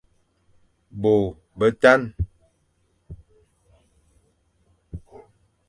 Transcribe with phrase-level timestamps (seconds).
[1.01, 1.15] Bô
[1.57, 2.01] betan,